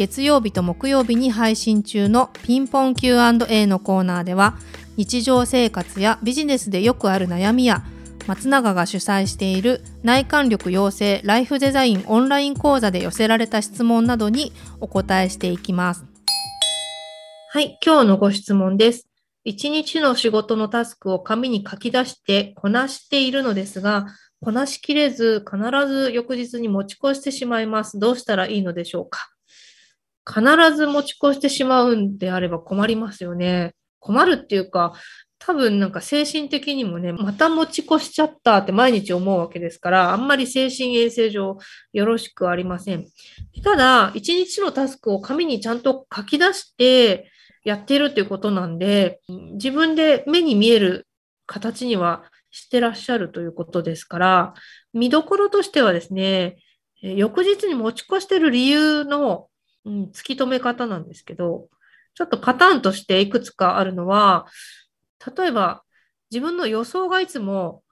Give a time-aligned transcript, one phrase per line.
[0.00, 4.56] 月曜日と木曜日に配信中のピンポン Q&A のコーナーでは
[4.96, 7.84] 日常生活やビジネスでよくある悩みや
[8.26, 16.06] 松永が主催している内観力養成ライフデザインオンライン講座で寄せられた質問などにお答えしていきます。
[17.50, 19.06] はい、今日のご質問です。
[19.44, 24.06] 一日の仕事のタスクを紙に書き出してこなしているのですが、
[24.40, 27.98] こなしきれず必ず翌日に持ち越してしまいます。
[27.98, 29.28] どうしたらいいのでしょうか？
[30.32, 33.74] 必ず持ち越してしまうんであれば困りますよね。
[33.98, 34.94] 困るっていうか、
[35.40, 41.58] 多分なんか精神的にもね、また持ち越しちゃったって毎日思うわけですから、あんまり精神衛生上
[41.92, 43.06] よろしくありません。
[43.64, 47.30] ただ、一日のタスクを紙にちゃんと書き出して
[47.64, 51.06] やっているっていうことなんで、自分で目に見える
[51.46, 54.54] 形にはしてらっしゃるということですから、
[54.92, 56.58] 見どころとしてはですね、
[57.00, 59.46] 翌日に持ち越してる理由の
[59.84, 61.68] うん、突き止め方なんですけど、
[62.14, 64.46] ちょっとパターンとしていくつかあるのは、
[65.36, 65.82] 例えば
[66.30, 67.82] 自分の予想がいつも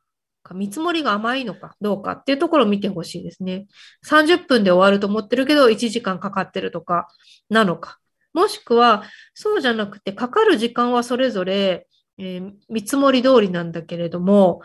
[0.54, 3.66] 見積もりが甘いのかどうかっていうところを見てほしいですね。
[4.06, 7.08] 30分で終わると思ってるけど1時間かかってるとか
[7.48, 7.98] なのか。
[8.32, 11.86] もしくはそうじゃなくてかかる時間はそれぞれ、
[12.18, 14.62] えー、見積もり通りなんだけれども、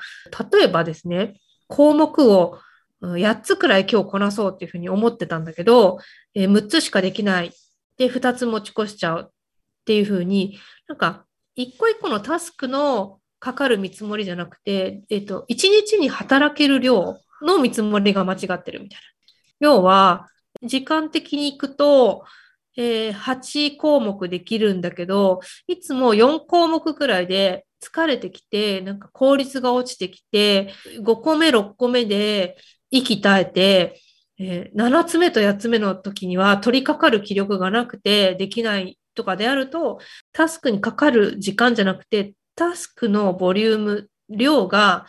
[0.51, 2.59] 例えばですね、項目を
[3.03, 5.99] 8つくらい今日こなそうっていうふうに思ってたんだけど、
[6.33, 7.51] えー、6つしかできない。
[7.97, 9.33] で、2つ持ち越しちゃうっ
[9.85, 18.99] ていうふうに、なんか、一個一個のタスクのかかる見積もりじゃなくて、えっ、ー、と、1日に働ける量の見積もりが間違ってるみたい
[19.59, 19.67] な。
[19.67, 20.29] 要は、
[20.63, 22.23] 時間的に行くと、
[22.77, 32.57] えー、8項目できるんだけど、いつも4項目くらいで疲れてきて、なんか効率が落ちてきて、5個目、6個目で
[32.93, 34.01] 息絶えて、
[34.39, 39.99] えー、7つ目と8つ目の時には取り掛かる気力がなくてできないとかであると、
[40.31, 45.05] タスクにかかる時間じゃなくて、タスクのボリューム、量が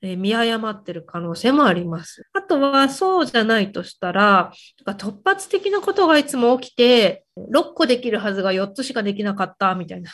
[0.00, 2.26] 見誤ってる可能性もあります。
[2.32, 4.52] あとはそうじゃないとしたら、
[4.86, 10.10] 突発的なことがいつも起きて、6個できるはずが4つしかできなかったみたいな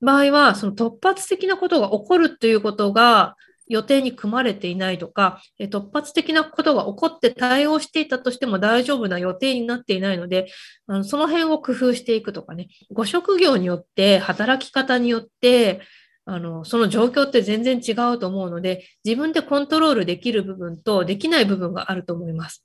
[0.00, 3.36] 場合は、その突発的なことが起こるということが
[3.68, 10.46] 予定に組まれていないとか、突発的なことが起こって対応していたとしても大丈夫な予定になっていないので、
[10.86, 15.80] あのその辺を工夫していくとかね、ご職業によって、働き方によって、
[16.26, 22.64] あの、その状況って全然違うと思うので、自分でコントロールできる部分とできない部分があると思います。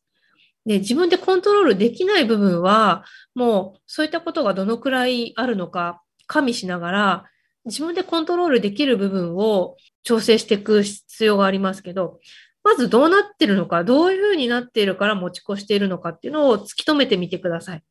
[0.65, 3.03] で、自分でコントロールできない部分は、
[3.35, 7.25] もうそういったことがどのくらいあるのか加味しながら、
[7.65, 12.19] 自分でコントロールできる部分を調整していく必要がありますけど、
[12.63, 17.83] まずどうなってるのか、どういうふうになっているから持ち越しているのかっていうのを突き止めてみてください。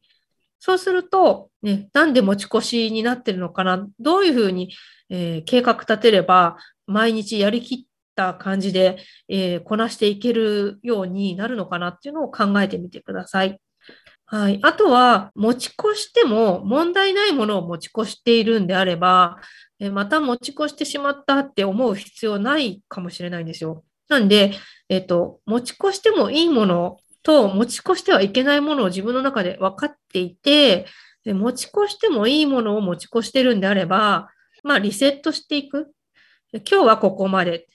[0.60, 4.72] そうすると、ね、なんで持ち越しになってるのかな、どういうふうに、
[5.08, 8.98] えー、計画立てれば、毎日やりきった感じで、
[9.28, 13.60] えー、こなしていけるようになるのかなっていうのを考えてみてください。
[14.30, 14.58] はい。
[14.62, 19.38] あとは、持ち越しても問題ないものを持ち越しているんであれば、
[19.90, 23.84] また持ち越してしまったって思う必要ないかもしれないんですよ。
[24.10, 24.52] なんで、
[24.90, 30.84] えっ、と、持ち越してもいいものと持ち越してはいけないものを自分の中で分かっていて、
[31.24, 34.28] で持ち越してもいいものを持ち越してるんであれば、
[34.62, 35.90] まあ、リセットしていく。
[36.52, 37.66] 今日はここまで。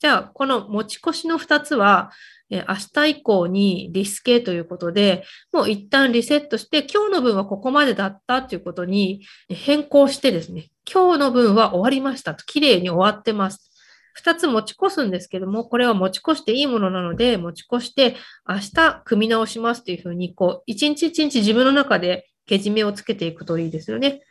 [0.00, 2.10] じゃあ、この持ち越しの2つは、
[2.50, 13.70] 明日以降にリスケということで、もう一旦リセットして、今日の分はここまでだったということに変更してですね、今日の分は終わりましたと、綺麗に終わってます。
[14.12, 18.16] 二つ持ち越すんですけども、これは持ち越していいものなので、持ち越して、
[18.48, 24.22] 明日組み直しますというふうに、こう、一日一日自分の中でけじめをつけていくといいですよね。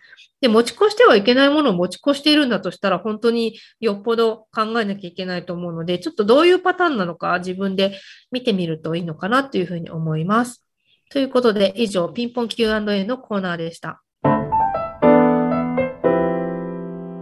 [0.42, 8.00] で、持ち越してはいけないものを持ち越しているんだとしたら、本当によっぽど考えなきゃいけないと思うので、ちょっとどういうパターンなのか自分で
[8.32, 10.64] 見てみるといいのかなというふうに思います。
[11.12, 14.02] ということで、以上、ピンポン Q&A のコーナーでした。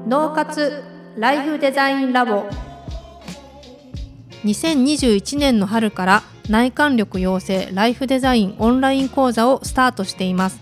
[0.10, 0.84] 脳活
[1.18, 2.46] ライフデザインラボ
[4.46, 10.62] 2021年の春から内観力養成ライフデザインオンライン講座をスタートしています